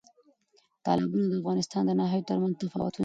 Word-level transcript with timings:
تالابونه 0.83 1.25
د 1.29 1.33
افغانستان 1.41 1.81
د 1.85 1.91
ناحیو 1.99 2.27
ترمنځ 2.29 2.55
تفاوتونه 2.61 2.87
راولي. 2.89 2.99